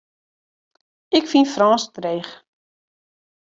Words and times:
Ik 1.17 1.25
fyn 1.31 1.45
Frânsk 1.53 1.89
dreech. 1.97 2.31